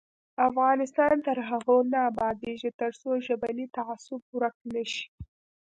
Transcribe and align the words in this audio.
افغانستان 0.49 1.15
تر 1.27 1.37
هغو 1.49 1.77
نه 1.91 1.99
ابادیږي، 2.11 2.69
ترڅو 2.79 3.09
ژبنی 3.25 3.65
تعصب 3.77 4.21
ورک 4.35 4.55
نشي. 4.73 5.05